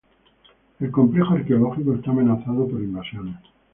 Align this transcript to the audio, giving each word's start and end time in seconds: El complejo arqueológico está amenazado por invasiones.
El 0.79 0.89
complejo 0.89 1.35
arqueológico 1.35 1.93
está 1.93 2.09
amenazado 2.09 2.67
por 2.67 2.81
invasiones. 2.81 3.37